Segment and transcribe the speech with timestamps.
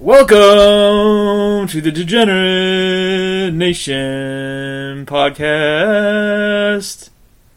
[0.00, 7.10] Welcome to the Degenerate Nation podcast.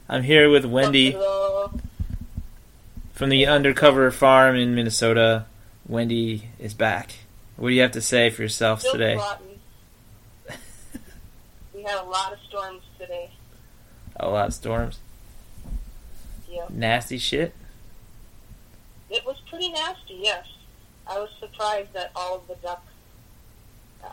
[0.08, 1.18] I'm here with Wendy
[3.14, 5.46] from the undercover farm in Minnesota.
[5.88, 7.14] Wendy is back.
[7.56, 9.20] What do you have to say for yourself Still today?
[11.74, 13.32] we had a lot of storms today.
[14.16, 15.00] A lot of storms.
[16.48, 16.66] Yeah.
[16.70, 17.56] Nasty shit.
[19.10, 20.46] It was pretty nasty, yes.
[21.10, 22.92] I was surprised that all of the ducks,
[24.04, 24.10] uh,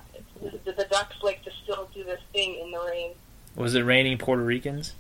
[0.64, 3.12] the, the ducks like to still do this thing in the rain.
[3.56, 4.94] Was it raining Puerto Ricans?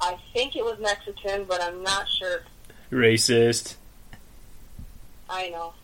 [0.00, 2.42] I think it was Mexican, but I'm not sure.
[2.90, 3.76] Racist.
[5.28, 5.74] I know.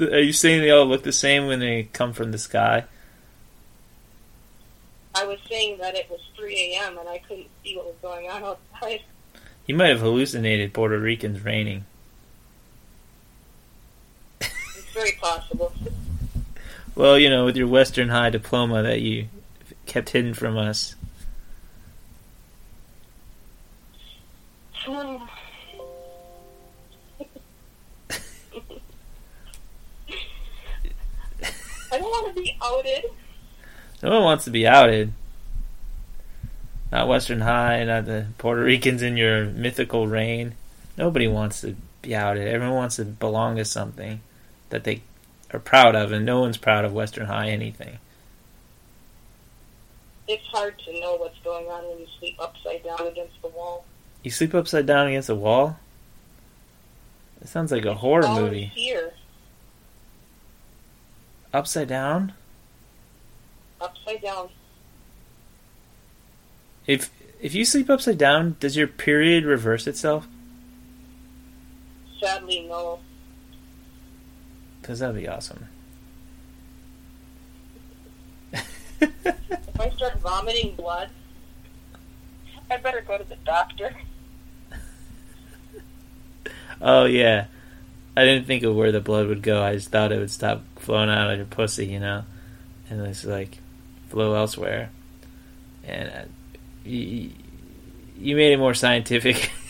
[0.00, 2.84] Are you saying they all look the same when they come from the sky?
[5.14, 6.98] I was saying that it was 3 a.m.
[6.98, 9.00] and I couldn't see what was going on outside.
[9.68, 11.84] You might have hallucinated Puerto Ricans raining.
[14.40, 15.74] It's very possible.
[16.94, 19.28] Well, you know, with your Western High diploma that you
[19.84, 20.96] kept hidden from us.
[24.72, 25.18] Hmm.
[31.92, 33.04] I don't want to be outed.
[34.02, 35.12] No one wants to be outed.
[36.90, 40.54] Not Western High, not the Puerto Ricans in your mythical reign.
[40.96, 42.48] Nobody wants to be outed.
[42.48, 44.20] Everyone wants to belong to something
[44.70, 45.02] that they
[45.52, 47.98] are proud of, and no one's proud of Western High anything.
[50.26, 53.84] It's hard to know what's going on when you sleep upside down against the wall.
[54.22, 55.78] You sleep upside down against a wall?
[57.40, 58.72] It sounds like a horror movie.
[58.74, 59.12] Fear.
[61.54, 62.34] Upside down?
[63.80, 64.50] Upside down.
[66.88, 70.26] If if you sleep upside down, does your period reverse itself?
[72.18, 72.98] Sadly, no.
[74.80, 75.68] Because that'd be awesome.
[79.00, 81.10] If I start vomiting blood,
[82.68, 83.94] I better go to the doctor.
[86.80, 87.46] Oh yeah,
[88.16, 89.62] I didn't think of where the blood would go.
[89.62, 92.24] I just thought it would stop flowing out of your pussy, you know,
[92.88, 93.58] and it's like
[94.08, 94.90] flow elsewhere.
[95.84, 96.24] And uh,
[96.88, 97.30] you,
[98.18, 99.50] you made it more scientific.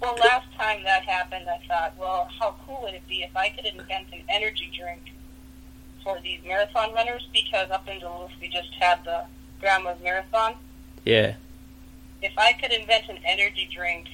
[0.00, 3.50] Well, last time that happened, I thought, well, how cool would it be if I
[3.50, 5.12] could invent an energy drink
[6.02, 7.28] for these marathon runners?
[7.32, 9.22] Because up in Duluth, we just had the
[9.60, 10.54] Grandma's Marathon.
[11.04, 11.34] yeah,
[12.20, 14.08] If I could invent an energy drink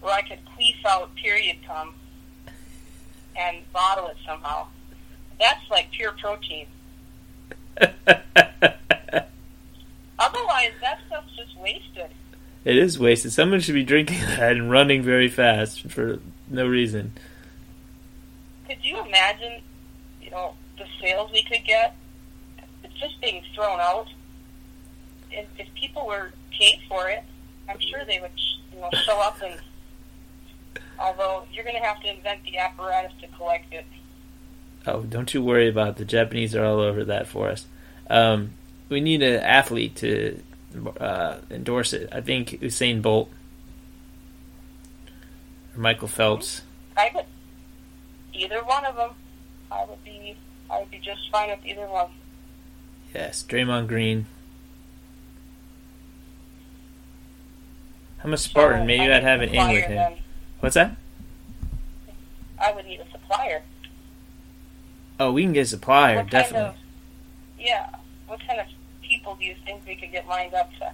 [0.00, 1.94] where I could queef out period cum
[3.36, 4.66] and bottle it somehow,
[5.38, 6.66] that's like pure protein.
[10.18, 12.10] Otherwise, that stuff's just wasted.
[12.64, 13.32] it is wasted.
[13.32, 17.12] Someone should be drinking that and running very fast for no reason.
[18.68, 19.62] Could you imagine,
[20.20, 21.96] you know, the sales we could get?
[22.84, 24.08] It's just being thrown out.
[25.30, 27.22] If, if people were paid for it,
[27.68, 28.30] I'm sure they would,
[28.72, 29.60] you know, show up and.
[30.98, 33.84] Although you're going to have to invent the apparatus to collect it.
[34.86, 35.96] Oh, don't you worry about it.
[35.96, 37.66] the Japanese are all over that for us.
[38.08, 38.52] Um,
[38.88, 40.40] we need an athlete to
[41.00, 42.08] uh, endorse it.
[42.12, 43.30] I think Usain Bolt
[45.74, 46.62] or Michael Phelps.
[46.96, 47.24] I would.
[48.34, 49.10] Either one of them,
[49.70, 50.36] I would be.
[50.70, 52.08] I would be just fine with either one.
[53.14, 54.26] Yes, Draymond Green.
[58.24, 58.80] I'm a Spartan.
[58.82, 59.94] So, Maybe I'd have an in with him.
[59.94, 60.16] then.
[60.60, 60.96] What's that?
[62.58, 63.62] I would need a supplier.
[65.20, 66.58] Oh, we can get a supplier, what definitely.
[66.70, 66.74] kind
[67.58, 67.64] of?
[67.64, 67.88] Yeah.
[68.26, 68.66] What kind of
[69.26, 70.92] people do you think we could get lined up to?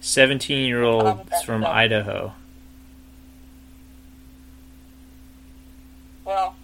[0.00, 1.66] 17 year olds from go?
[1.68, 2.34] Idaho.
[6.26, 6.54] Well,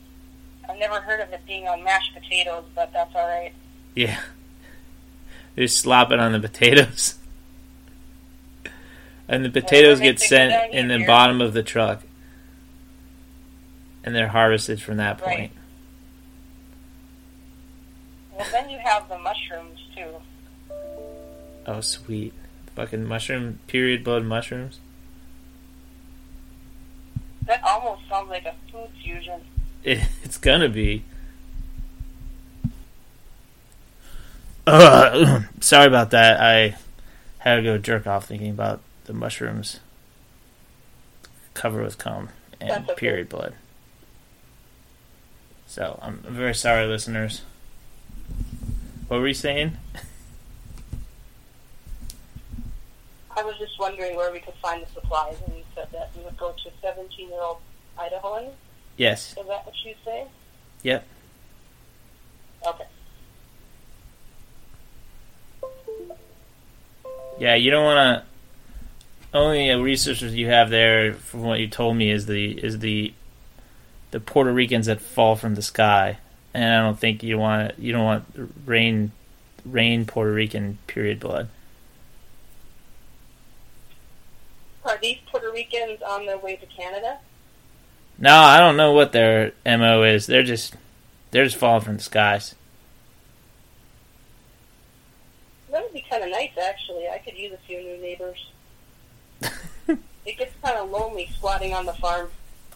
[0.69, 3.53] I've never heard of it being on mashed potatoes, but that's all right.
[3.95, 4.21] Yeah.
[5.55, 7.15] They're slopping on the potatoes.
[9.29, 12.03] And the potatoes they get sent in the bottom of the truck.
[14.05, 15.37] And they're harvested from that Right.
[15.37, 15.53] point.
[18.37, 20.21] Well, then you have the mushrooms too.
[21.71, 22.35] Oh, sweet.
[22.75, 24.81] Fucking mushroom, period blood mushrooms.
[27.47, 29.41] That almost sounds like a food fusion.
[29.85, 31.05] It, it's gonna be.
[34.67, 36.41] Ugh, sorry about that.
[36.41, 36.77] I
[37.39, 39.79] had to go jerk off thinking about the mushrooms
[41.55, 42.31] covered with cum
[42.61, 42.95] and okay.
[42.95, 43.55] period blood.
[45.69, 47.43] So I'm very sorry, listeners.
[49.07, 49.77] What were you saying?
[53.40, 56.23] I was just wondering where we could find the supplies, and you said that we
[56.25, 57.59] would go to 17-year-old
[57.99, 58.51] Idahoan.
[58.97, 59.31] Yes.
[59.31, 60.27] Is that what you say?
[60.83, 61.05] Yep.
[62.67, 62.85] Okay.
[67.39, 68.27] Yeah, you don't want to.
[69.33, 73.15] Only researchers you have there, from what you told me, is the is the
[74.11, 76.19] the Puerto Ricans that fall from the sky,
[76.53, 79.13] and I don't think you want you don't want rain
[79.65, 81.49] rain Puerto Rican period blood.
[84.85, 84.99] Are
[85.51, 87.19] Puerto on their way to Canada?
[88.19, 90.27] No, I don't know what their mo is.
[90.27, 90.77] They're just
[91.31, 92.55] they're just falling from the skies.
[95.71, 97.09] That would be kind of nice, actually.
[97.09, 98.51] I could use a few new neighbors.
[99.89, 102.31] it gets kind of lonely squatting on the farm.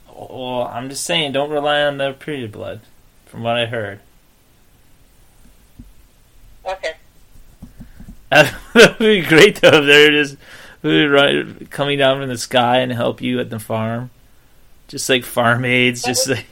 [0.09, 2.82] Well, I'm just saying, don't rely on their period blood.
[3.26, 3.99] From what I heard,
[6.65, 6.94] Okay.
[8.31, 9.69] that would be great though.
[9.69, 10.37] If they're just
[10.85, 14.11] right, coming down from the sky and help you at the farm,
[14.89, 16.47] just like farm aides, just like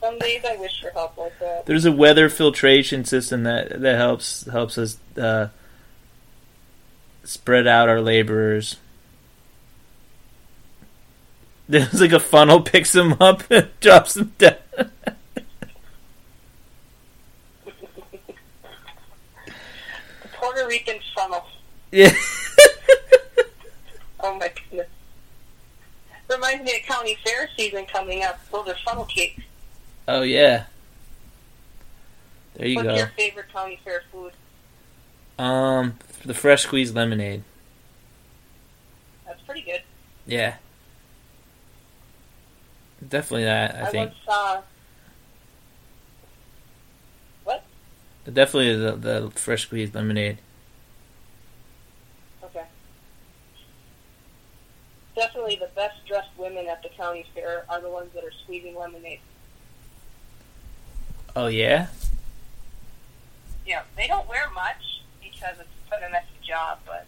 [0.00, 1.66] Some days I wish for help like that.
[1.66, 5.48] there's a weather filtration system that that helps helps us uh,
[7.24, 8.76] spread out our laborers.
[11.68, 14.54] There's like a funnel picks them up and drops them down.
[20.22, 21.44] The Puerto Rican funnel.
[21.92, 22.12] yeah.
[24.18, 24.88] Oh my goodness.
[26.28, 28.40] Reminds me of county fair season coming up.
[28.50, 29.42] Those are funnel cakes.
[30.08, 30.64] Oh yeah.
[32.54, 32.92] There you What's go.
[32.94, 34.32] What's your favorite county fair food?
[35.38, 37.44] Um, the fresh squeezed lemonade.
[39.26, 39.82] That's pretty good.
[40.26, 40.56] Yeah.
[43.06, 43.76] Definitely that.
[43.76, 44.62] I, I, think once saw.
[47.44, 47.64] What?
[48.24, 50.38] definitely the the fresh squeezed lemonade.
[52.46, 52.64] Okay.
[55.16, 58.76] Definitely the best dressed women at the county fair are the ones that are squeezing
[58.76, 59.20] lemonade.
[61.34, 61.86] Oh yeah.
[63.66, 67.06] Yeah, they don't wear much because it's quite a messy job, but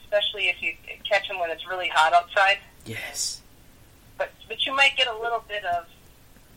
[0.00, 0.74] especially if you
[1.08, 2.58] catch them when it's really hot outside.
[2.84, 3.42] Yes.
[4.16, 5.86] But but you might get a little bit of,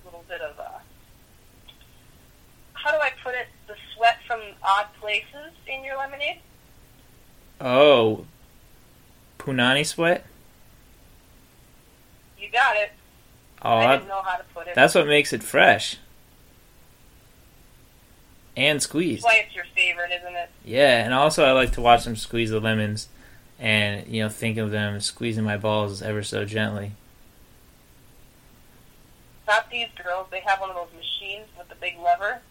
[0.03, 0.79] a little bit of uh,
[2.73, 3.47] how do I put it?
[3.67, 6.39] The sweat from odd places in your lemonade.
[7.59, 8.25] Oh.
[9.39, 10.25] Punani sweat.
[12.37, 12.91] You got it.
[13.61, 14.75] Oh, I didn't know how to put it.
[14.75, 15.97] that's what makes it fresh.
[18.55, 19.23] And squeezed.
[19.23, 20.49] That's why it's your favorite, isn't it?
[20.65, 23.07] Yeah, and also I like to watch them squeeze the lemons,
[23.57, 26.91] and you know think of them squeezing my balls ever so gently.
[29.47, 30.27] Not these girls.
[30.29, 32.41] They have one of those machines with the big lever,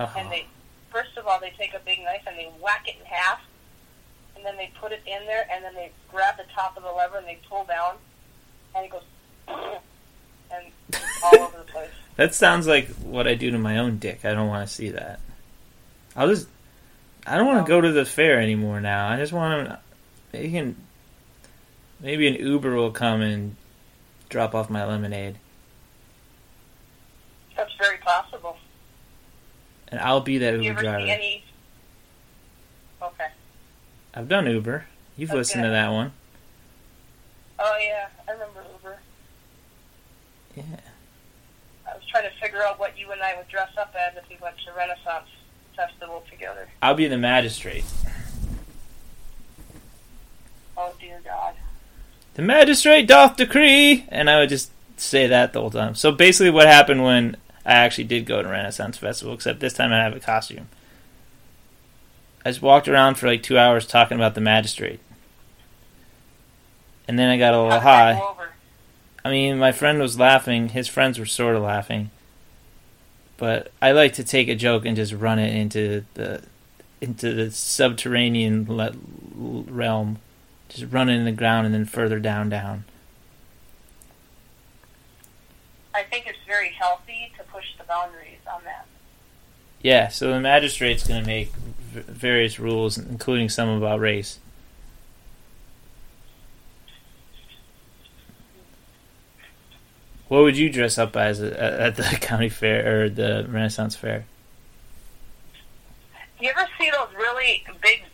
[0.00, 0.12] Oh.
[0.16, 0.46] and they
[0.92, 3.40] first of all they take a big knife and they whack it in half,
[4.38, 6.90] and then they put it in there, and then they grab the top of the
[6.92, 7.96] lever and they pull down,
[8.74, 9.02] and it goes
[9.48, 10.72] and
[11.24, 11.90] all over the place.
[12.16, 14.24] That sounds like what I do to my own dick.
[14.24, 15.20] I don't want to see that.
[16.16, 16.48] I'll just.
[17.26, 19.08] I don't want to go to the fair anymore now.
[19.08, 19.78] I just want to.
[20.32, 20.76] They can.
[22.00, 23.56] Maybe an Uber will come and
[24.28, 25.36] drop off my lemonade,
[27.56, 28.56] That's very possible.
[29.88, 30.98] and I'll be that you Uber driver.
[31.06, 31.44] any?
[34.14, 34.86] I've done Uber.
[35.16, 35.38] You've Okay.
[35.38, 36.12] listened to that one.
[37.58, 38.98] Oh yeah, I remember Uber.
[40.56, 40.62] Yeah.
[41.90, 44.28] I was trying to figure out what you and I would dress up as if
[44.28, 45.28] we went to Renaissance
[45.74, 46.68] Festival together.
[46.82, 47.84] I'll be the magistrate.
[50.76, 51.54] Oh dear God.
[52.34, 55.94] The magistrate doth decree, and I would just say that the whole time.
[55.96, 59.92] So basically, what happened when I actually did go to Renaissance Festival, except this time
[59.92, 60.68] I have a costume.
[62.48, 65.00] I just walked around for like two hours talking about the magistrate,
[67.06, 68.18] and then I got a little high.
[69.22, 70.70] I mean, my friend was laughing.
[70.70, 72.10] His friends were sort of laughing,
[73.36, 76.40] but I like to take a joke and just run it into the
[77.02, 78.94] into the subterranean le-
[79.34, 80.16] realm,
[80.70, 82.84] just run it in the ground and then further down, down.
[85.94, 88.86] I think it's very healthy to push the boundaries on that.
[89.82, 91.52] Yeah, so the magistrate's going to make
[91.88, 94.38] various rules, including some about race.
[100.28, 104.26] What would you dress up as at the county fair or the Renaissance fair?
[106.40, 108.04] You ever see those really big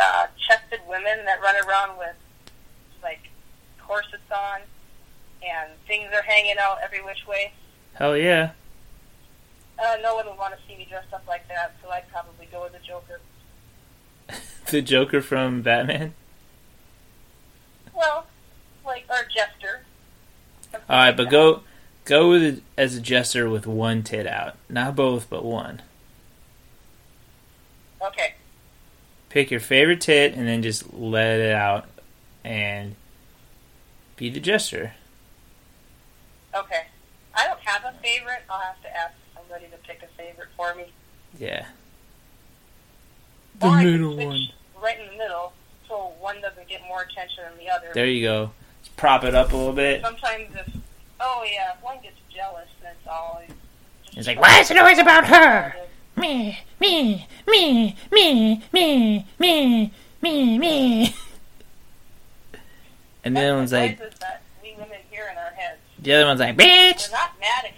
[0.00, 2.14] uh, chested women that run around with
[3.02, 3.28] like
[3.84, 4.60] corsets on
[5.42, 7.52] and things are hanging out every which way?
[7.94, 8.52] Hell yeah.
[9.78, 12.46] Uh, no one would want to see me dressed up like that, so I'd probably
[12.50, 13.20] go with the Joker.
[14.70, 16.14] the Joker from Batman?
[17.94, 18.26] Well,
[18.84, 19.82] like or jester.
[20.88, 21.62] All right, but go
[22.04, 25.82] go with it as a jester with one tit out, not both, but one.
[28.00, 28.34] Okay.
[29.28, 31.86] Pick your favorite tit and then just let it out,
[32.44, 32.94] and
[34.16, 34.94] be the jester.
[36.54, 36.86] Okay.
[37.34, 38.42] I don't have a favorite.
[38.50, 39.14] I'll have to ask
[40.18, 40.92] favorite for me.
[41.38, 41.66] Yeah.
[43.62, 45.52] Or I can switch Right in the middle,
[45.88, 47.88] so one doesn't get more attention than the other.
[47.94, 48.50] There you go.
[48.82, 50.02] Just prop it up a little bit.
[50.02, 50.76] Sometimes if,
[51.18, 53.50] oh yeah, if one gets jealous, that's always.
[54.16, 55.74] It's like, why is it always about her?
[56.16, 61.14] Me, me, me, me, me, me, me, me.
[63.24, 64.00] And the other one's like,
[64.62, 65.78] we women hear in our heads.
[66.00, 67.10] the other one's like, bitch.
[67.10, 67.77] We're not mad at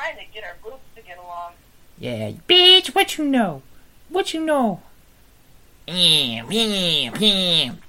[0.00, 1.52] trying to get our groups to get along.
[1.98, 3.62] Yeah, bitch, what you know?
[4.08, 4.80] What you know?
[5.86, 7.80] Bitch,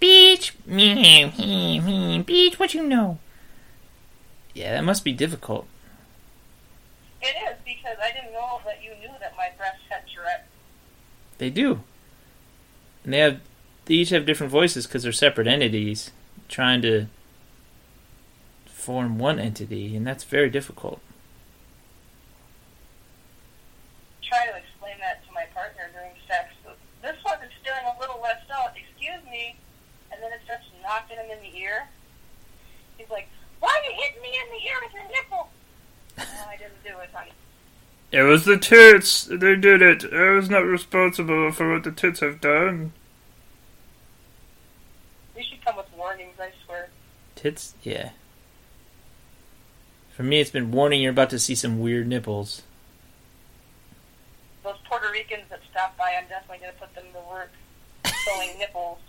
[0.68, 3.20] bitch, what you know?
[4.54, 5.68] Yeah, that must be difficult.
[7.22, 10.48] It is because I didn't know that you knew that my breasts had Tourette.
[11.38, 11.82] They do.
[13.04, 13.40] And they have,
[13.86, 16.12] they each have different voices because they're separate entities
[16.50, 17.08] trying to
[18.66, 21.00] form one entity, and that's very difficult.
[24.24, 26.50] Try to explain that to my partner during sex.
[27.02, 28.74] This one is feeling a little left out.
[28.76, 29.56] Excuse me,
[30.12, 31.88] and then it starts knocking him in the ear.
[32.98, 33.28] He's like,
[33.60, 35.50] "Why are you hitting me in the ear with your nipple?"
[36.18, 37.32] no, I didn't do it, honey.
[38.12, 39.24] It was the tits.
[39.24, 40.04] They did it.
[40.14, 42.92] I was not responsible for what the tits have done.
[45.36, 46.36] You should come with warnings.
[46.40, 46.90] I swear.
[47.36, 47.74] Tits?
[47.84, 48.10] Yeah.
[50.14, 52.64] For me, it's been warning you're about to see some weird nipples.
[54.64, 57.52] Those Puerto Ricans that stop by, I'm definitely going to put them to work
[58.26, 59.00] sewing nipples,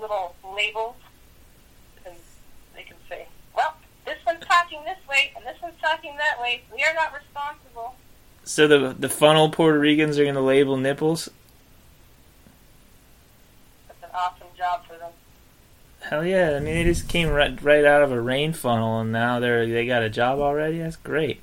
[0.00, 0.96] little labels,
[2.06, 2.14] and
[2.74, 6.62] they can say, "Well, this one's talking this way, and this one's talking that way.
[6.74, 7.94] We are not responsible."
[8.44, 11.28] So the the funnel Puerto Ricans are going to label nipples?
[13.88, 15.12] That's an awesome job for them.
[16.00, 16.56] Hell yeah!
[16.56, 19.66] I mean, they just came right right out of a rain funnel, and now they're
[19.66, 20.78] they got a job already.
[20.78, 21.40] That's great.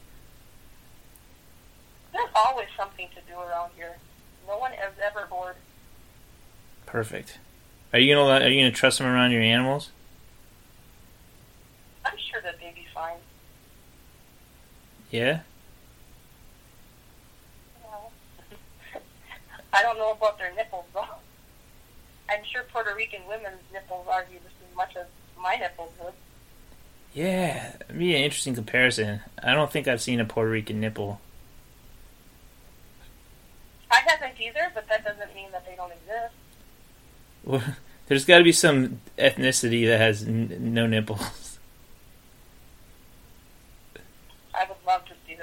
[2.13, 3.97] There's always something to do around here.
[4.47, 5.55] No one is ever bored.
[6.85, 7.39] Perfect.
[7.93, 9.91] Are you gonna are you gonna trust them around your animals?
[12.05, 13.17] I'm sure that they'd be fine.
[15.15, 15.39] Yeah.
[19.71, 21.05] I don't know about their nipples though.
[22.29, 25.05] I'm sure Puerto Rican women's nipples argue just as much as
[25.41, 26.13] my nipples would.
[27.13, 29.21] Yeah, it'd be an interesting comparison.
[29.41, 31.21] I don't think I've seen a Puerto Rican nipple.
[33.89, 36.33] I haven't either, but that doesn't mean that they don't exist.
[37.45, 37.63] Well,
[38.07, 41.57] There's got to be some ethnicity that has n- no nipples.
[44.53, 45.35] I would love to see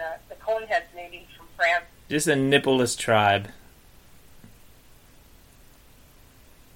[0.60, 1.84] The maybe from France.
[2.08, 3.48] Just a nippleless tribe.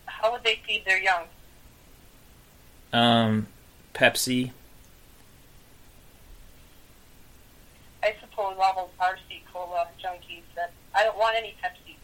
[0.06, 1.24] How would they feed their young?
[2.92, 3.46] Um,
[3.94, 4.52] Pepsi.
[8.02, 11.96] I suppose all those RC Cola junkies that I don't want any Pepsi.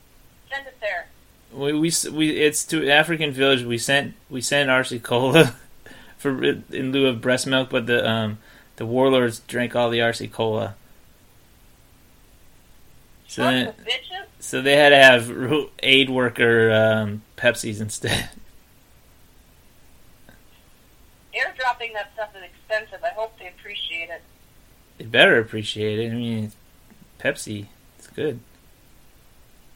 [0.51, 1.09] Send it there.
[1.53, 3.63] We, we we it's to African village.
[3.65, 5.55] We sent we sent RC Cola
[6.19, 8.39] for in lieu of breast milk, but the um
[8.77, 10.75] the warlords drank all the RC Cola.
[13.33, 14.27] So then, bitches.
[14.41, 18.29] so they had to have aid worker um, Pepsis instead.
[21.35, 23.03] Airdropping that stuff is expensive.
[23.03, 24.21] I hope they appreciate it.
[24.99, 26.13] They better appreciate it.
[26.13, 26.57] I mean, it's
[27.19, 27.69] Pepsi.
[27.97, 28.41] It's good.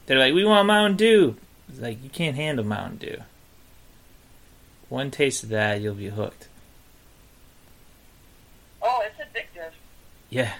[0.05, 1.35] They're like, we want Mountain Dew.
[1.67, 3.17] It's like you can't handle Mountain Dew.
[4.87, 6.47] One taste of that, you'll be hooked.
[8.83, 9.71] Oh, it's addictive.
[10.29, 10.53] Yeah,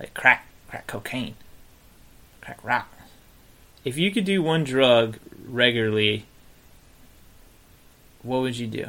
[0.00, 1.36] like crack, crack cocaine.
[3.84, 6.26] If you could do one drug regularly,
[8.22, 8.86] what would you do?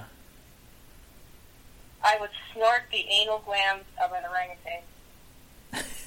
[2.03, 4.81] I would snort the anal glands of an orangutan.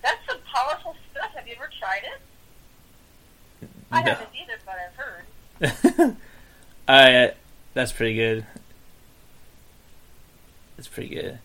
[0.01, 1.31] That's some powerful stuff.
[1.35, 3.67] Have you ever tried it?
[3.91, 4.11] I No.
[4.13, 4.95] haven't either, but I've
[6.05, 6.17] heard.
[6.87, 7.15] I.
[7.15, 7.31] Uh,
[7.73, 8.45] that's pretty good.
[10.77, 11.39] That's pretty good.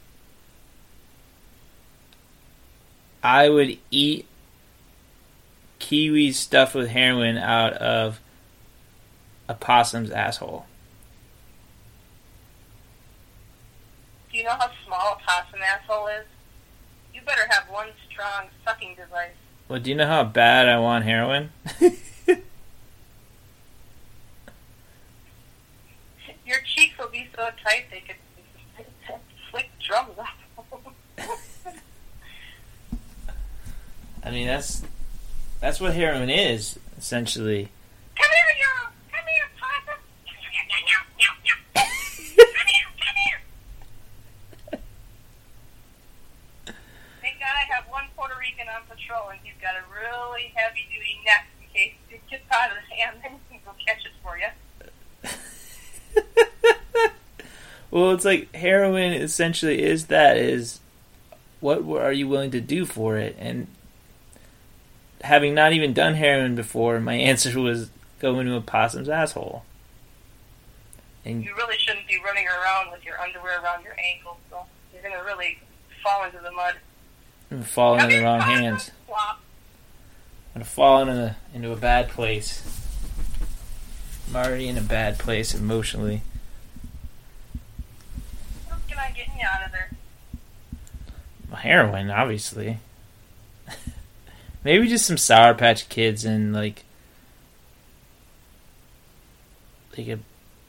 [3.28, 4.26] I would eat
[5.80, 8.20] kiwis stuffed with heroin out of
[9.46, 10.64] a possum's asshole.
[14.32, 16.24] Do you know how small a possum asshole is?
[17.12, 19.34] You better have one strong sucking device.
[19.68, 21.50] Well, do you know how bad I want heroin?
[26.46, 28.16] Your cheeks will be so tight they could
[29.50, 30.37] flick drums off.
[34.30, 34.82] That's
[35.60, 37.68] that's what heroin is essentially.
[38.14, 38.66] Come here, you!
[39.10, 40.00] Come here, possum!
[40.26, 40.36] Come
[42.66, 43.40] here, come here!
[47.22, 51.20] Thank God I have one Puerto Rican on patrol, and he's got a really heavy-duty
[51.24, 54.12] net in case it gets out of his hand, then he can go catch it
[54.22, 54.50] for you.
[57.90, 60.80] well, it's like heroin essentially is that is
[61.60, 63.34] what are you willing to do for it?
[63.38, 63.68] And
[65.22, 69.64] having not even done heroin before, my answer was go into a possum's asshole.
[71.24, 75.02] And You really shouldn't be running around with your underwear around your ankles, so you're
[75.02, 75.58] gonna really
[76.02, 76.76] fall into the mud.
[77.66, 78.90] fall into Come the wrong hands.
[79.06, 79.40] Flop.
[80.54, 82.62] I'm gonna fall into the, into a bad place.
[84.28, 86.22] I'm already in a bad place emotionally.
[88.68, 89.90] What can I get you out of there?
[91.56, 92.78] Heroin, obviously.
[94.64, 96.84] Maybe just some Sour Patch Kids and like
[99.96, 100.18] like a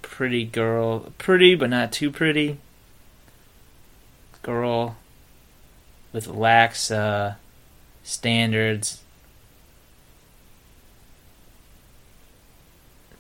[0.02, 2.58] pretty girl, pretty but not too pretty
[4.42, 4.98] girl
[6.12, 7.36] with lax uh,
[8.04, 9.02] standards.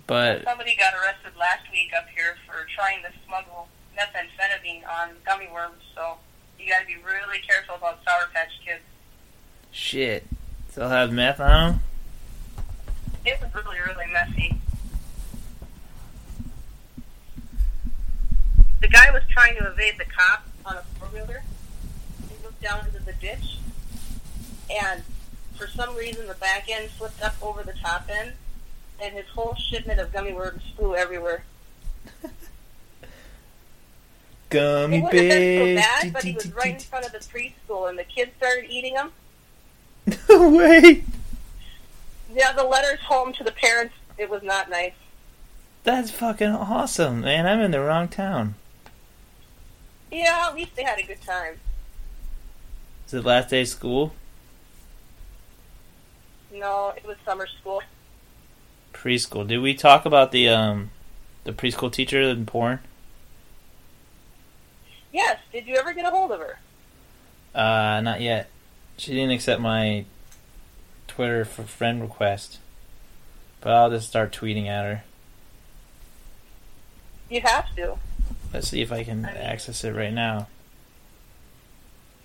[0.08, 5.48] But Somebody got arrested last week up here for trying to smuggle methamphetamine on gummy
[5.54, 6.18] worms, so
[6.60, 8.82] you gotta be really careful about Sour Patch Kids.
[9.72, 10.26] shit,
[10.80, 11.82] they'll have meth on them?
[13.26, 14.56] It was really, really messy.
[18.80, 21.44] The guy was trying to evade the cop on a four wheeler.
[22.30, 23.58] He looked down into the ditch,
[24.70, 25.04] and
[25.58, 28.32] for some reason, the back end slipped up over the top end,
[29.02, 31.44] and his whole shipment of gummy worms flew everywhere.
[34.50, 37.20] Gummy It wouldn't have been so bad, but he was right in front of the
[37.20, 39.12] preschool, and the kids started eating them.
[40.30, 41.04] No way.
[42.34, 44.94] Yeah, the letters home to the parents, it was not nice.
[45.84, 47.48] That's fucking awesome, man.
[47.48, 48.56] I'm in the wrong town.
[50.12, 51.56] Yeah, at least they had a good time.
[53.08, 54.14] Is it last day of school?
[56.54, 57.82] No, it was summer school.
[58.94, 59.48] Preschool.
[59.48, 60.92] Did we talk about the um
[61.44, 62.80] the preschool teacher in porn?
[65.12, 66.60] Yes, did you ever get a hold of her?
[67.56, 68.50] Uh, not yet.
[69.00, 70.04] She didn't accept my
[71.08, 72.60] Twitter for friend request.
[73.62, 75.04] But I'll just start tweeting at her.
[77.30, 77.98] You have to.
[78.54, 80.48] Let's see if I can I mean- access it right now.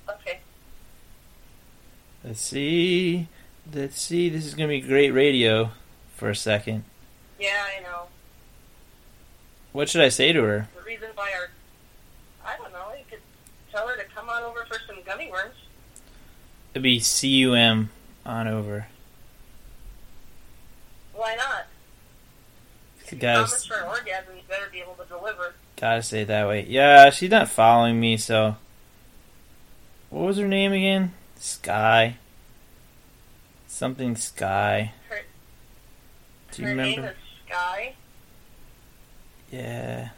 [0.08, 0.40] Okay.
[2.24, 3.28] Let's see.
[3.72, 4.28] Let's see.
[4.28, 5.70] This is gonna be great radio
[6.16, 6.82] for a second.
[7.38, 8.08] Yeah, I know.
[9.70, 10.68] What should I say to her?
[10.76, 11.50] The reason why our...
[12.44, 13.20] I don't know, you could
[13.70, 15.54] tell her to come on over for some gummy worms.
[16.74, 17.90] It'd be cum
[18.26, 18.88] on over.
[21.14, 21.66] Why not?
[23.00, 25.54] If you Guys, promise for an orgasm, you better be able to deliver.
[25.80, 26.66] gotta say it that way.
[26.68, 28.56] Yeah, she's not following me, so.
[30.10, 31.12] What was her name again?
[31.36, 32.16] Sky.
[33.68, 34.92] Something Sky.
[35.08, 35.20] Her,
[36.52, 37.00] Do you remember?
[37.02, 37.94] name is Sky.
[39.52, 40.08] Yeah.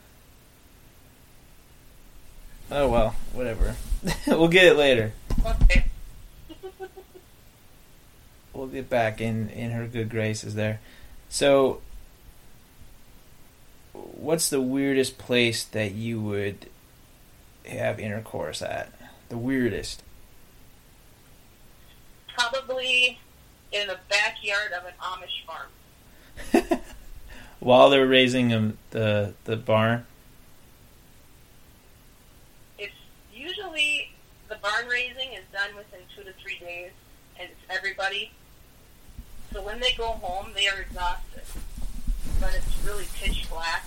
[2.71, 3.77] Oh well, whatever.
[4.27, 5.12] we'll get it later.
[5.45, 5.85] Okay.
[8.57, 10.81] We'll get back in in her good graces there.
[11.29, 11.83] So,
[13.92, 16.71] what's the weirdest place that you would
[17.66, 18.90] have intercourse at?
[19.29, 20.03] The weirdest.
[22.35, 23.19] Probably
[23.73, 26.81] in the backyard of an Amish farm.
[27.61, 30.07] While they're raising um, the the barn.
[32.79, 32.95] It's
[33.35, 34.12] usually
[34.49, 36.92] the barn raising is done within two to three days,
[37.38, 38.31] and it's everybody.
[39.57, 41.40] So when they go home, they are exhausted,
[42.38, 43.87] but it's really pitch black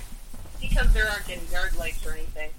[0.59, 2.49] because there aren't any yard lights or anything.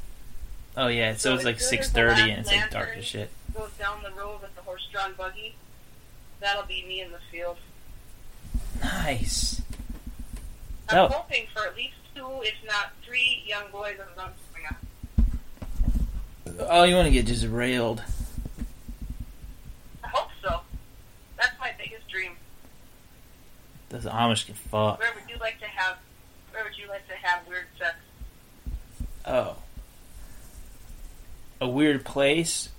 [0.76, 3.28] Oh yeah, so So it's like six thirty and it's like dark as shit.
[3.52, 5.56] Goes down the road with the horse-drawn buggy.
[6.38, 7.56] That'll be me in the field.
[8.80, 9.60] Nice.
[10.88, 11.08] I'm Oh.
[11.08, 14.66] hoping for at least two, if not three, young boys I'm going to swing
[16.60, 16.66] on.
[16.70, 18.04] Oh, you want to get just railed?
[20.04, 20.60] I hope so.
[21.36, 22.36] That's my biggest dream.
[23.90, 24.98] Those Amish can fuck.
[25.00, 25.98] Where would you like to have?
[26.52, 27.96] Where would you like to have weird sex?
[29.26, 29.56] Oh.
[31.60, 32.70] A weird place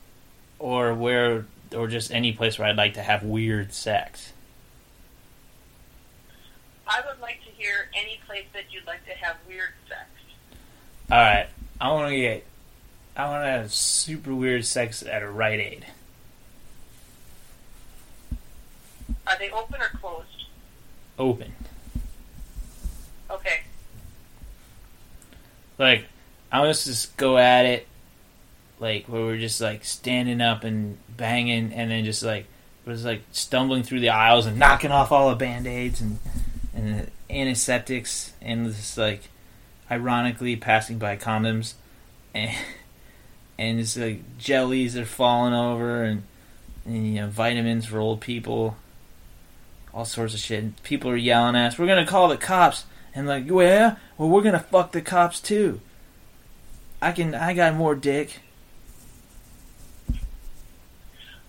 [0.58, 1.46] or where
[1.76, 4.34] or just any place where I'd like to have weird sex.
[6.88, 10.10] I would like to hear any place that you'd like to have weird sex.
[11.12, 11.48] Alright.
[11.80, 12.46] I wanna get
[13.18, 15.86] I wanna have super weird sex at a Rite Aid.
[19.28, 20.31] Are they open or closed?
[21.22, 21.54] Open.
[23.30, 23.60] Okay.
[25.78, 26.06] Like,
[26.52, 27.88] I was just go at it,
[28.80, 32.48] like where we're just like standing up and banging, and then just like
[32.86, 36.18] was like stumbling through the aisles and knocking off all the band aids and
[36.74, 39.30] and antiseptics, and just like
[39.92, 41.76] ironically passing by condoms,
[42.34, 42.58] and
[43.60, 46.24] and it's like jellies are falling over, and
[46.84, 48.76] and you know vitamins for old people,
[49.94, 50.82] all sorts of shit.
[50.84, 51.80] People are yelling at us.
[51.80, 52.86] We're gonna call the cops.
[53.14, 55.82] And like, yeah, well, we're gonna fuck the cops too.
[57.02, 58.40] I can, I got more dick.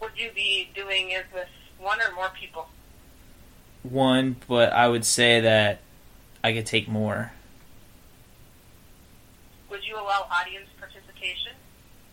[0.00, 2.68] Would you be doing it with one or more people?
[3.83, 5.81] One, but I would say that
[6.42, 7.33] I could take more.
[9.70, 11.52] Would you allow audience participation?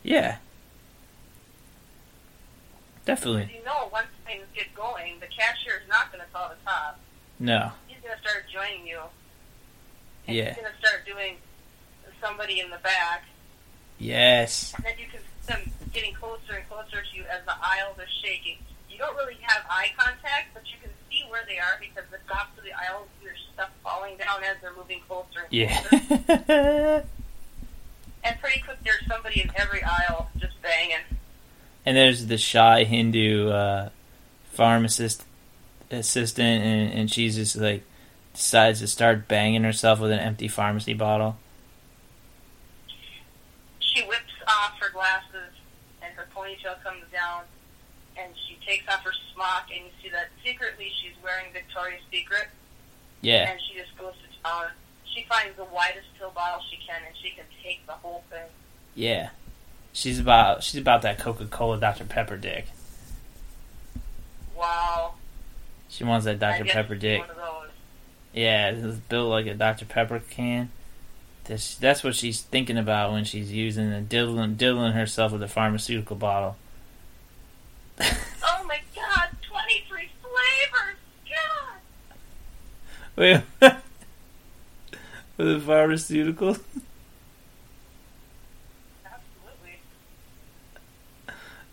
[0.03, 0.37] Yeah,
[3.05, 3.51] definitely.
[3.57, 6.99] You know, once things get going, the cashier is not going to call the top.
[7.39, 8.99] No, He's going to start joining you.
[10.27, 10.53] And Yeah.
[10.53, 11.37] He's going to start doing
[12.21, 13.23] somebody in the back.
[13.97, 17.55] yes, And then you can see them getting closer and closer to you as the
[17.57, 18.57] aisles are shaking.
[18.89, 22.19] You don't really have eye contact, but you can see where they are because the
[22.31, 26.43] tops of the aisles, there's stuff falling down as they're moving closer and closer.
[26.47, 27.01] yeah.
[28.21, 30.97] And pretty quick, there's somebody in every aisle just banging.
[31.85, 33.89] and there's the shy Hindu uh,
[34.59, 35.23] pharmacist
[35.89, 37.81] assistant, and, and she's just like
[38.33, 41.37] decides to start banging herself with an empty pharmacy bottle.
[43.79, 45.53] She whips off her glasses,
[46.03, 47.43] and her ponytail comes down,
[48.17, 52.49] and she takes off her smock, and you see that secretly she's wearing Victoria's Secret,
[53.21, 54.67] Yeah, and she just goes to town.
[55.05, 58.47] She finds the widest pill bottle she can, and she can take the whole thing.
[58.95, 59.29] yeah.
[59.91, 62.67] She's about she's about that Coca Cola Dr Pepper dick.
[64.59, 65.13] Wow.
[65.87, 67.21] She wants that Dr Pepper dick.
[67.21, 67.69] One of those.
[68.33, 70.69] Yeah, it's built like a Dr Pepper can.
[71.45, 75.47] That's that's what she's thinking about when she's using and diddling diddling herself with a
[75.47, 76.57] pharmaceutical bottle.
[78.41, 80.97] Oh my god, 23 flavors!
[81.25, 81.79] God!
[83.15, 83.41] Wait,
[85.37, 86.57] with a pharmaceutical?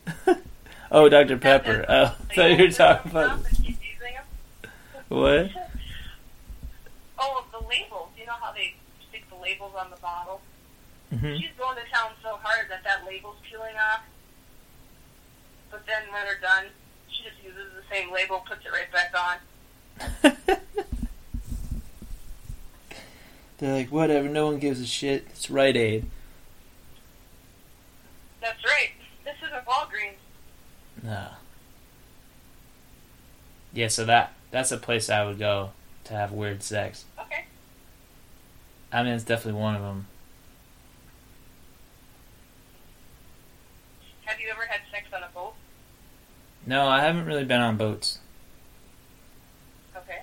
[0.07, 0.43] Absolutely.
[0.91, 1.85] Oh, Dr Pepper.
[1.89, 4.25] Oh, I thought you were talking about And she's using 'em.
[5.09, 5.51] what?
[7.19, 8.11] Oh, the labels.
[8.19, 8.75] You know how they
[9.09, 10.41] stick the labels on the bottle?
[11.11, 14.03] hmm She's going to town so hard that that label's peeling off.
[15.71, 16.65] But then when they're done,
[17.11, 20.57] she just uses the same label, puts it right back on.
[23.59, 24.29] They're like, whatever.
[24.29, 25.27] No one gives a shit.
[25.31, 26.05] It's Rite Aid.
[28.43, 28.91] That's right.
[29.25, 30.19] This isn't Walgreens.
[31.07, 31.29] No.
[33.73, 35.71] Yeah, so that that's a place I would go
[36.05, 37.05] to have weird sex.
[37.19, 37.45] Okay.
[38.93, 40.07] I mean, it's definitely one of them.
[44.25, 45.55] Have you ever had sex on a boat?
[46.67, 48.19] No, I haven't really been on boats.
[49.97, 50.23] Okay.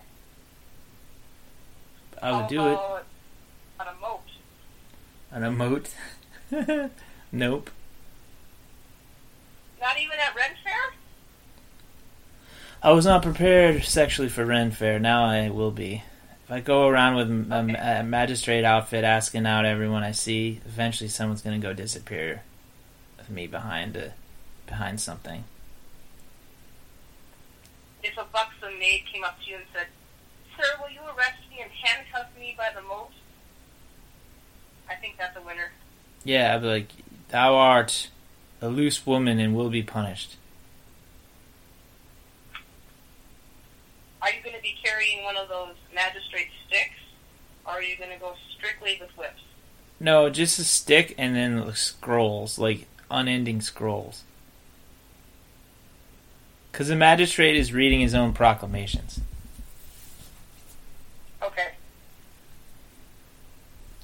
[2.21, 2.79] I would How do it
[3.79, 4.21] On a moat.
[5.31, 6.91] on a moat.
[7.31, 7.69] nope.
[9.83, 10.93] Not even at Ren Fair?
[12.81, 14.97] I was not prepared sexually for Ren Fair.
[14.97, 16.03] Now I will be.
[16.45, 17.99] If I go around with a, Okay.
[17.99, 22.43] a magistrate outfit asking out everyone I see, eventually someone's going to go disappear
[23.19, 24.13] of me behind a,
[24.67, 25.43] behind something.
[28.03, 29.87] If a buxom maid came up to you and said,
[30.57, 33.11] Sir, will you arrest me and handcuff me by the moat?
[34.89, 35.71] I think that's a winner.
[36.23, 36.87] Yeah, I'd be like,
[37.29, 38.09] "Thou art
[38.63, 40.37] a loose woman and will be punished."
[44.21, 46.99] Are you going to be carrying one of those magistrate sticks,
[47.65, 49.41] or are you going to go strictly with whips?
[49.99, 54.23] No, just a stick and then scrolls, like unending scrolls.
[56.71, 59.19] Because the magistrate is reading his own proclamations.
[61.41, 61.71] Okay.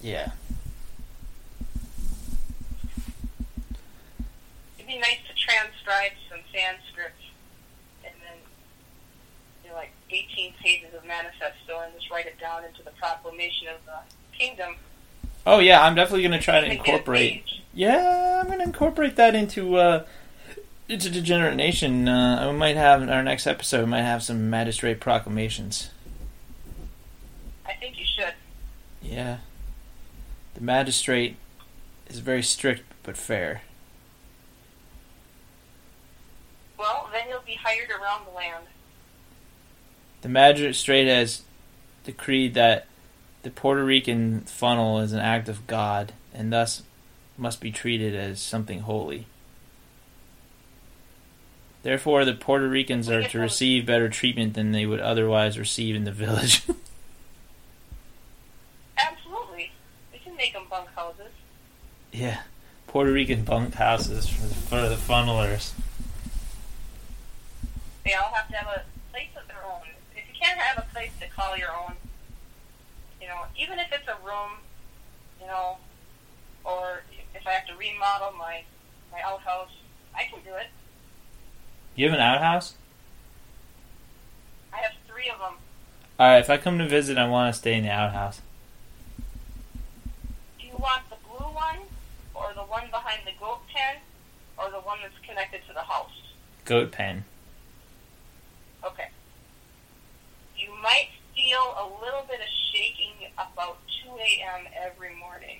[0.01, 0.31] Yeah.
[4.77, 5.17] It'd be nice
[5.89, 7.13] to transcribe some Sanskrit
[8.03, 13.67] and then like 18 pages of manifesto and just write it down into the proclamation
[13.67, 14.75] of the kingdom.
[15.45, 17.43] Oh yeah, I'm definitely try to it a incorporate.
[17.73, 20.05] Yeah, I'm gonna incorporate that into uh,
[20.87, 22.07] into Degenerate Nation.
[22.07, 23.81] Uh, we might have in our next episode.
[23.81, 25.91] We might have some magistrate proclamations.
[27.65, 28.33] I think you should.
[29.01, 29.37] Yeah.
[30.55, 31.37] The magistrate
[32.07, 33.61] is very strict but fair.
[36.79, 38.65] Well, then you'll be hired around the land.
[40.21, 41.41] The magistrate has
[42.05, 42.87] decreed that
[43.43, 46.83] the Puerto Rican funnel is an act of God and thus
[47.37, 49.25] must be treated as something holy.
[51.83, 56.03] Therefore, the Puerto Ricans are to receive better treatment than they would otherwise receive in
[56.03, 56.63] the village.
[58.97, 59.71] Absolutely.
[60.11, 61.31] We can make them bunk houses.
[62.11, 62.41] yeah,
[62.87, 65.71] Puerto Rican bunk houses for the, for the funnelers.
[68.59, 69.81] All have a place of their own.
[70.15, 71.93] If you can't have a place to call your own,
[73.21, 74.59] you know, even if it's a room,
[75.39, 75.77] you know,
[76.63, 78.63] or if I have to remodel my
[79.11, 79.71] my outhouse,
[80.15, 80.67] I can do it.
[81.95, 82.75] You have an outhouse?
[84.73, 85.55] I have three of them.
[86.19, 88.41] Alright, if I come to visit, I want to stay in the outhouse.
[90.59, 91.79] Do you want the blue one,
[92.35, 94.01] or the one behind the goat pen,
[94.57, 96.11] or the one that's connected to the house?
[96.65, 97.23] Goat pen.
[98.83, 99.09] Okay.
[100.57, 104.67] You might feel a little bit of shaking about 2 a.m.
[104.75, 105.59] every morning.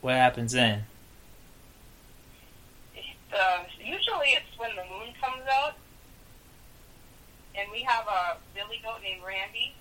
[0.00, 0.84] What happens then?
[3.32, 5.74] Uh, usually it's when the moon comes out,
[7.54, 9.74] and we have a billy goat named Randy,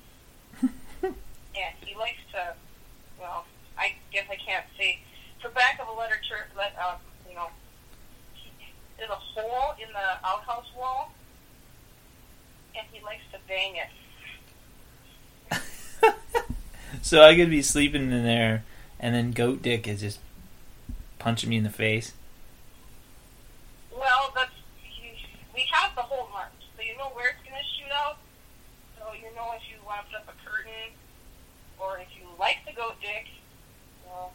[1.03, 2.53] and he likes to,
[3.19, 3.45] well,
[3.77, 4.99] I guess I can't say,
[5.41, 6.95] for back of a literature, let, uh,
[7.27, 7.47] you know,
[8.33, 8.51] he,
[8.97, 11.11] there's a hole in the outhouse wall,
[12.77, 13.89] and he likes to bang it.
[17.01, 18.63] So I could be sleeping in there,
[18.99, 20.19] and then Goat Dick is just
[21.19, 22.13] punching me in the face.
[23.91, 24.51] Well, that's
[25.53, 28.17] we have the whole marked, so you know where it's going to shoot out.
[28.97, 30.93] So you know if you want to put up a curtain,
[31.79, 33.27] or if you like the goat dick.
[34.05, 34.33] Well,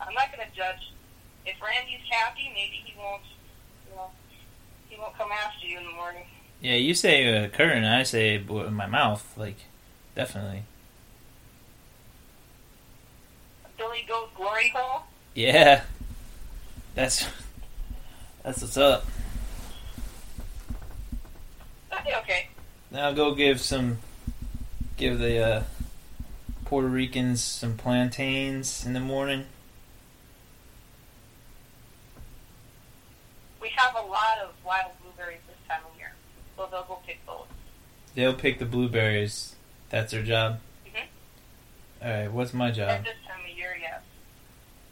[0.00, 0.92] I'm not going to judge.
[1.46, 3.22] If Randy's happy, maybe he won't.
[3.88, 4.10] You know,
[4.88, 6.26] he won't come after you in the morning.
[6.62, 9.34] Yeah, you say uh, curtain, I say in my mouth.
[9.36, 9.56] Like,
[10.14, 10.62] definitely.
[13.76, 15.02] Billy Goat Glory Hole.
[15.34, 15.82] Yeah,
[16.94, 17.26] that's
[18.42, 19.04] that's what's up.
[21.92, 22.48] Okay, okay.
[22.90, 23.98] Now go give some,
[24.96, 25.62] give the uh,
[26.64, 29.46] Puerto Ricans some plantains in the morning.
[33.60, 36.01] We have a lot of wild blueberries this time of year,
[36.56, 37.46] so they'll go pick those.
[38.14, 39.54] They'll pick the blueberries.
[39.90, 40.60] That's their job.
[40.86, 41.06] Mhm.
[42.02, 42.90] All right, what's my job?
[42.90, 44.00] At this time of year, yes.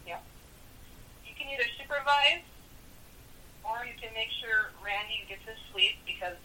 [0.05, 0.19] Yeah.
[1.25, 2.41] You can either supervise,
[3.63, 6.37] or you can make sure Randy gets his sleep because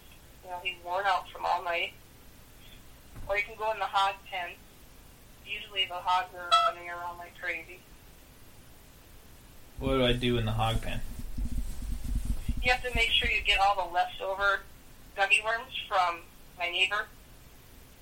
[0.43, 1.93] you know he's worn out from all night.
[3.27, 4.51] Or you can go in the hog pen.
[5.45, 7.79] Usually the hogs are running around like crazy.
[9.79, 11.01] What do I do in the hog pen?
[12.63, 14.61] You have to make sure you get all the leftover
[15.17, 16.19] gummy worms from
[16.57, 17.07] my neighbor,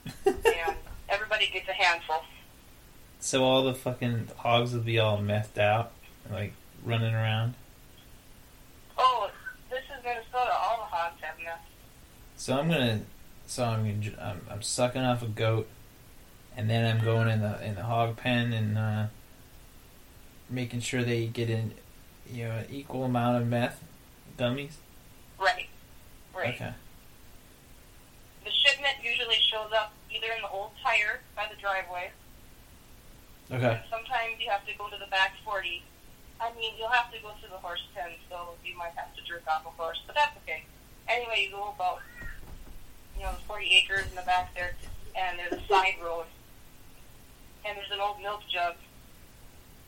[0.25, 0.75] and
[1.10, 2.17] everybody gets a handful.
[3.19, 5.93] So all the fucking hogs will be all methed out,
[6.30, 7.56] like running around.
[8.97, 9.32] Oh,
[9.69, 10.51] this is Minnesota.
[10.54, 11.63] All the hogs have nests.
[12.36, 13.01] So I'm gonna,
[13.47, 15.67] so I'm gonna, I'm, I'm sucking off a goat,
[16.56, 19.06] and then I'm going in the in the hog pen and uh,
[20.49, 21.73] making sure they get in,
[22.30, 23.82] you know, an equal amount of meth
[24.38, 24.73] gummies.
[25.39, 25.67] Right.
[26.36, 26.56] Right.
[26.56, 26.73] Okay.
[28.45, 32.12] The shipment usually shows up either in the old tire by the driveway.
[33.51, 33.81] Okay.
[33.89, 35.84] Sometimes you have to go to the back 40.
[36.39, 39.21] I mean, you'll have to go to the horse pen, so you might have to
[39.23, 40.63] jerk off a horse, but that's okay.
[41.08, 42.01] Anyway, you go about,
[43.17, 44.75] you know, 40 acres in the back there,
[45.15, 46.25] and there's a side road,
[47.65, 48.75] and there's an old milk jug.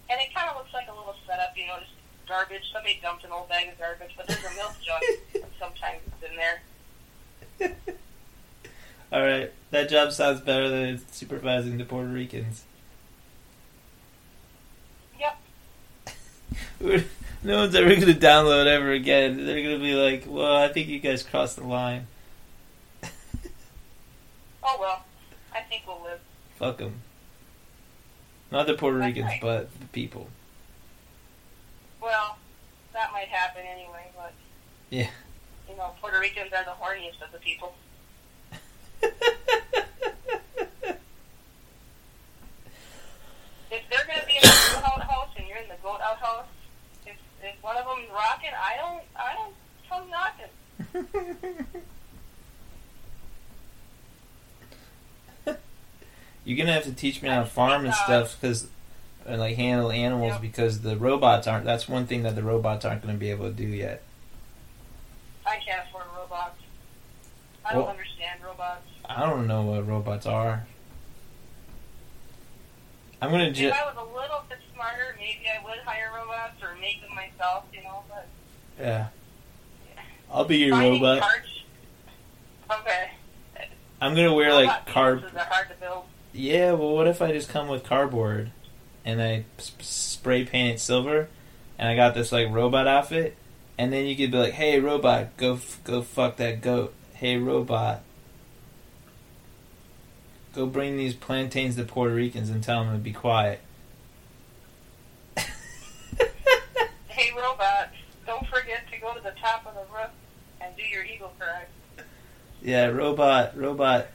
[0.09, 1.91] And it kind of looks like a little setup, you know, just
[2.27, 2.63] garbage.
[2.71, 5.01] Somebody dumped an old bag of garbage, but there's a milk jug,
[5.35, 6.57] and sometimes it's in there.
[9.11, 9.51] All right.
[9.71, 12.63] That job sounds better than supervising the Puerto Ricans.
[15.19, 15.37] Yep.
[17.43, 19.45] no one's ever gonna download ever again.
[19.45, 22.07] They're gonna be like, "Well, I think you guys crossed the line."
[24.69, 25.05] Oh, well.
[25.55, 26.19] I think we'll live.
[26.57, 26.99] Fuck them.
[28.51, 29.41] Not the Puerto That's Ricans, right.
[29.41, 30.27] but the people.
[32.01, 32.37] Well,
[32.91, 34.33] that might happen anyway, but.
[34.89, 35.07] Yeah.
[35.69, 37.75] You know, Puerto Ricans are the horniest of the people.
[43.69, 46.45] If they're going to be in the goat outhouse and you're in the goat outhouse,
[47.05, 49.53] if, if one of them's rocking, I don't, I don't
[49.89, 50.49] come knocking.
[56.45, 58.67] You're gonna have to teach me how to farm and uh, stuff, because
[59.25, 60.41] and like handle animals, Yep.
[60.41, 61.65] because the robots aren't.
[61.65, 64.01] That's one thing that the robots aren't gonna be able to do yet.
[65.45, 66.57] I can't afford robots.
[67.65, 68.16] I don't understand
[68.57, 68.81] robots.
[69.05, 70.65] I don't know what robots are.
[73.21, 73.75] I'm gonna just.
[73.75, 73.81] If.
[73.81, 77.63] I was a little bit smarter, maybe I would hire robots or make them myself,
[77.73, 78.27] you know, but
[78.79, 79.07] Yeah.
[80.31, 81.21] I'll be your finding robot.
[81.21, 81.47] parts-
[82.69, 83.09] Okay.
[84.01, 85.21] I'm gonna wear like Robot carb.
[85.23, 86.03] pieces hard to build.
[86.33, 88.51] Yeah, well, what if I just come with cardboard
[89.03, 91.29] and I sp- spray paint it silver,
[91.79, 93.35] and I got this like robot outfit,
[93.77, 97.37] and then you could be like, "Hey, robot, go f- go fuck that goat." Hey,
[97.37, 98.01] robot,
[100.57, 103.61] go bring these plantains to Puerto Ricans and tell them to be quiet.
[107.07, 107.89] Hey, robot,
[108.27, 110.11] don't forget to go to the top of the roof
[110.61, 111.63] and do your eagle cry.
[112.61, 114.09] yeah, robot, robot,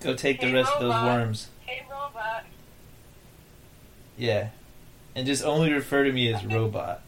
[0.00, 1.50] go take the Hey, rest of those worms.
[1.64, 2.46] Hey, robot.
[4.16, 4.48] Yeah,
[5.14, 7.02] and just only refer to me as robot.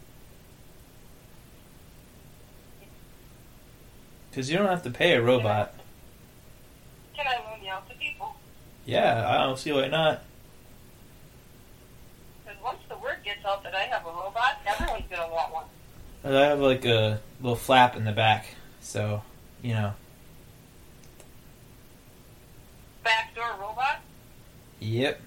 [4.29, 5.73] Because you don't have to pay a robot.
[5.73, 5.88] Can I loan you
[7.69, 8.35] out to people?
[8.85, 10.23] Yeah, I don't see why not.
[12.43, 15.53] Because once the word gets out that I have a robot, everyone's going to want
[15.53, 15.65] one.
[16.23, 19.21] I have like a little flap in the back, so
[19.61, 19.93] you know.
[23.03, 24.01] Backdoor robot?
[24.79, 25.21] Yep.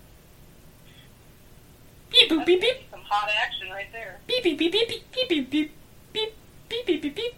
[2.10, 2.76] Beep boop beep beep.
[2.90, 4.18] some hot action right there.
[4.26, 5.72] Beep beep beep beep beep beep beep beep
[6.12, 6.34] beep
[6.68, 7.34] beep beep beep beep.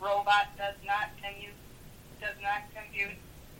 [0.00, 1.52] Robot does not compute.
[2.26, 3.16] Does not compute.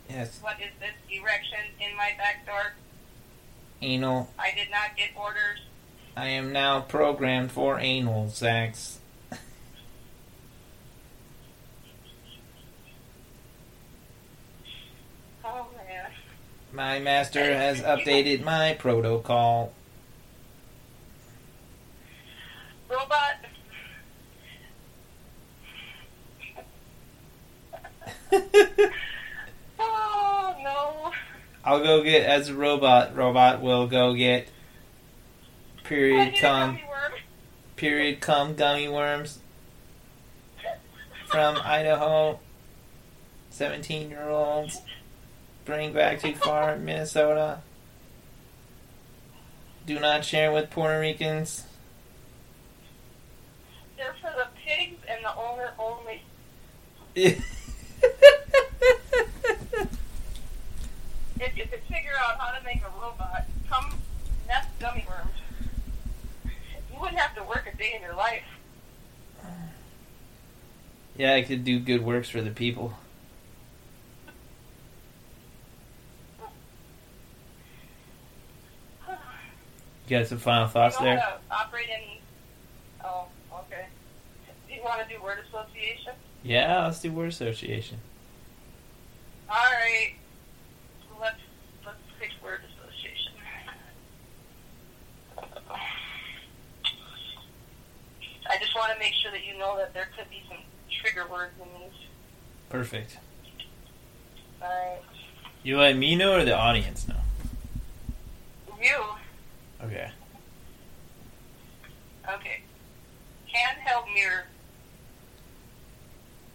[0.09, 0.41] Yes.
[0.43, 2.73] What is this erection in my back door?
[3.81, 4.29] Anal.
[4.39, 5.61] I did not get orders.
[6.17, 8.99] I am now programmed for anal sex.
[15.45, 16.11] Oh man.
[16.73, 19.73] My master has updated my protocol.
[22.91, 23.46] Robot.
[29.79, 31.13] Oh no.
[31.65, 33.15] I'll go get as a robot.
[33.15, 34.49] Robot will go get.
[35.85, 36.79] Period cum.
[37.77, 39.41] Period cum gummy worms
[41.29, 42.41] from Idaho.
[43.51, 44.81] 17 year olds.
[45.65, 47.61] Bring back too far, Minnesota.
[49.87, 51.65] Do not share with Puerto Ricans.
[53.97, 56.23] They're for the pigs and the owner only.
[61.39, 63.95] If you could figure out how to make a robot come
[64.47, 65.37] nest gummy worms,
[66.45, 68.43] you wouldn't have to work a day in your life.
[71.17, 72.95] yeah, I could do good works for the people.
[80.09, 81.21] You got some final thoughts there?
[81.51, 82.21] operate any.
[83.05, 83.87] Oh, okay.
[84.69, 86.13] Do you want to do word association?
[86.45, 87.99] Yeah, let's do word association.
[89.51, 90.15] All right.
[91.21, 91.41] Let's
[91.85, 93.33] let's pick word association.
[98.57, 100.57] I just want to make sure that you know that there could be some
[101.03, 101.99] trigger words in these.
[102.71, 103.19] Perfect.
[104.63, 105.03] All right.
[105.63, 107.17] You let me know or the audience know?
[108.81, 109.05] You.
[109.85, 110.11] Okay.
[112.33, 112.63] Okay.
[113.55, 114.45] Handheld mirror.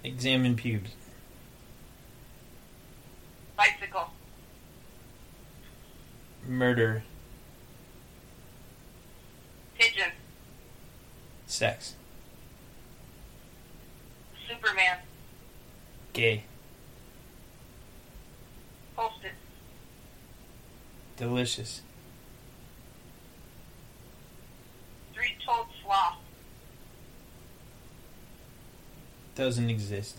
[0.03, 0.89] Examine pubes.
[3.55, 4.09] Bicycle.
[6.47, 7.03] Murder.
[11.61, 11.93] Sex.
[14.49, 14.97] Superman.
[16.11, 16.43] Gay.
[18.95, 19.33] Post-it.
[21.17, 21.83] Delicious.
[25.13, 26.15] Three-toed sloth.
[29.35, 30.17] Doesn't exist.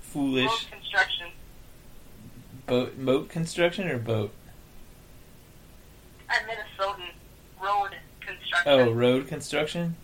[0.00, 0.46] Foolish.
[0.46, 1.26] Road construction.
[2.66, 4.32] Boat moat construction or boat?
[6.28, 7.10] I'm Minnesotan.
[7.62, 8.72] Road construction.
[8.72, 9.96] Oh, road construction.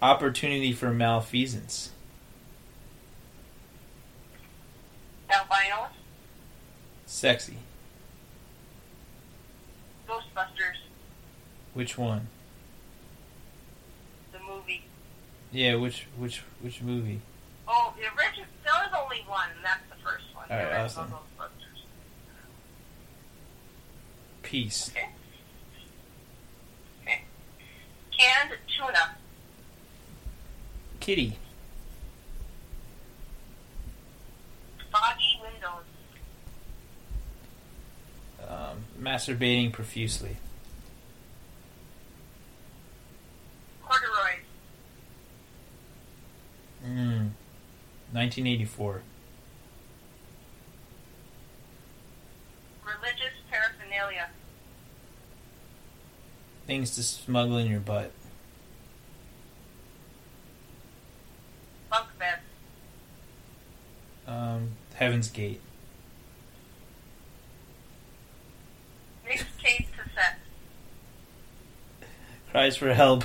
[0.00, 1.90] Opportunity for malfeasance.
[5.30, 5.90] Albinos.
[7.06, 7.56] Sexy.
[10.08, 10.76] Ghostbusters.
[11.72, 12.28] Which one?
[15.54, 17.20] Yeah, which which which movie?
[17.68, 18.46] Oh, the original.
[18.64, 19.46] There was only one.
[19.54, 20.46] And that's the first one.
[20.50, 21.06] All right, awesome.
[21.06, 21.82] Ghostbusters.
[24.42, 24.90] Peace.
[24.90, 25.08] Okay.
[27.02, 27.22] okay.
[28.18, 29.14] Canned tuna.
[30.98, 31.38] Kitty.
[34.90, 35.84] Foggy windows.
[38.48, 40.36] Um, masturbating profusely.
[48.14, 49.02] 1984.
[52.84, 54.28] Religious paraphernalia.
[56.64, 58.12] Things to smuggle in your butt.
[61.90, 62.42] Bunk beds.
[64.28, 65.60] Um, Heaven's Gate.
[69.26, 70.38] Mixtape cassette.
[72.52, 73.24] Cries for help.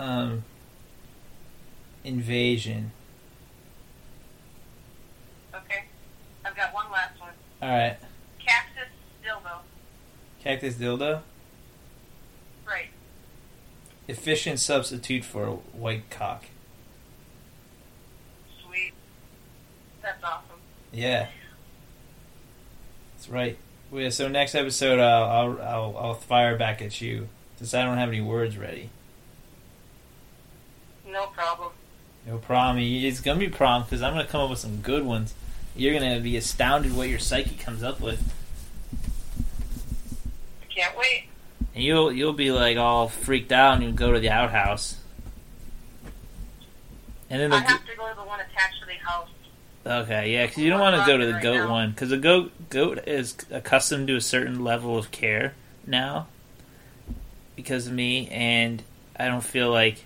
[0.00, 0.44] Um,
[2.04, 2.92] invasion.
[5.54, 5.84] Okay.
[6.42, 7.32] I've got one last one.
[7.62, 7.98] Alright.
[8.38, 8.88] Cactus
[9.22, 9.58] dildo.
[10.42, 11.20] Cactus dildo.
[12.66, 12.88] Right.
[14.08, 16.46] Efficient substitute for a white cock.
[18.64, 18.94] Sweet.
[20.00, 20.60] That's awesome.
[20.94, 21.28] Yeah.
[23.16, 23.58] That's right.
[23.92, 28.08] Yeah, so next episode, I'll, I'll I'll fire back at you since I don't have
[28.08, 28.88] any words ready.
[31.36, 31.72] No problem.
[32.26, 32.78] No problem.
[32.84, 35.34] It's gonna be a problem because I'm gonna come up with some good ones.
[35.76, 38.20] You're gonna be astounded what your psyche comes up with,
[40.62, 41.24] I can't wait.
[41.74, 44.96] and you'll you'll be like all freaked out, and you'll go to the outhouse.
[47.30, 49.28] And then I have to go to the one attached to the house.
[49.86, 51.70] okay, yeah, because you don't want to go to the Right goat now.
[51.70, 55.54] one because the goat goat is accustomed to a certain level of care
[55.86, 56.26] now
[57.56, 58.82] because of me, and
[59.16, 60.04] I don't feel like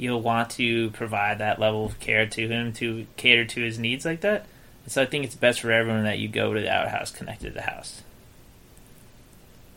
[0.00, 4.04] you'll want to provide that level of care to him to cater to his needs
[4.04, 4.46] like that.
[4.84, 7.48] And so I think it's best for everyone that you go to the outhouse connected
[7.48, 8.02] to the house.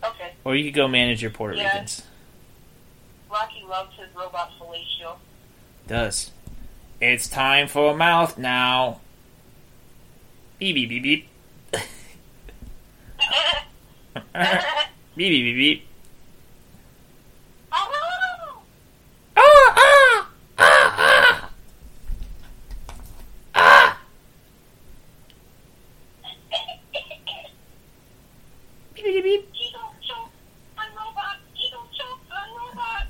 [0.04, 0.32] Okay.
[0.46, 1.68] Or you could go manage your Puerto Yeah.
[1.74, 2.04] Ricans.
[3.30, 5.16] Rocky loves his robot fellatio.
[5.88, 6.32] Does.
[7.02, 9.02] It's time for a mouth now.
[10.60, 11.28] Beep beep beep beep.
[15.16, 15.88] beep beep beep beep.
[17.74, 18.62] oh,
[19.36, 19.42] Ah
[19.76, 20.70] ah ah
[21.16, 21.50] ah.
[23.56, 24.00] Ah.
[28.96, 29.50] Beep beep beep.
[29.56, 30.30] Eagle choke
[30.78, 31.38] on robot.
[31.58, 33.08] Eagle choke on robot.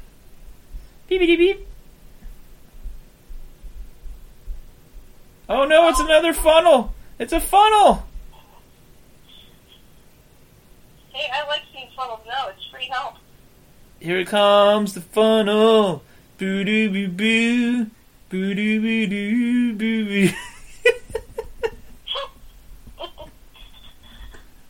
[1.08, 1.68] Beep beep beep.
[5.50, 6.94] Oh no, it's another funnel.
[7.20, 8.08] It's a funnel.
[11.12, 12.48] Hey, I like seeing funnels now.
[12.50, 13.16] It's free help.
[14.00, 16.04] Here comes the funnel.
[16.38, 17.88] Boo doo boo boo.
[18.30, 20.30] Boo doo boo doo boo boo.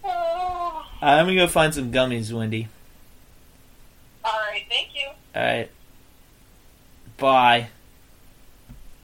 [0.03, 0.85] oh.
[1.01, 2.67] I'm gonna go find some gummies, Wendy.
[4.25, 4.63] All right.
[4.69, 5.09] Thank you.
[5.35, 5.71] Alright.
[7.17, 7.69] Bye.